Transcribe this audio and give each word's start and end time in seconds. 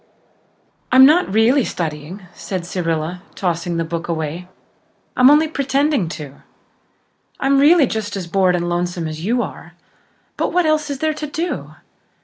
"I'm 0.91 1.05
not 1.05 1.31
really 1.31 1.63
studying," 1.63 2.23
said 2.33 2.65
Cyrilla, 2.65 3.21
tossing 3.35 3.77
the 3.77 3.83
book 3.83 4.07
away. 4.07 4.47
"I'm 5.15 5.29
only 5.29 5.47
pretending 5.47 6.09
to. 6.17 6.41
I'm 7.39 7.59
really 7.59 7.85
just 7.85 8.17
as 8.17 8.25
bored 8.25 8.55
and 8.55 8.67
lonesome 8.67 9.07
as 9.07 9.23
you 9.23 9.43
are. 9.43 9.73
But 10.37 10.53
what 10.53 10.65
else 10.65 10.89
is 10.89 10.97
there 10.97 11.13
to 11.13 11.27
do? 11.27 11.75